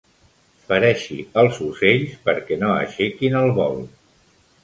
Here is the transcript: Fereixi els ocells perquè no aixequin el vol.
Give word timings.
Fereixi 0.69 1.17
els 1.41 1.59
ocells 1.65 2.17
perquè 2.29 2.59
no 2.63 2.71
aixequin 2.79 3.39
el 3.43 3.53
vol. 3.61 3.79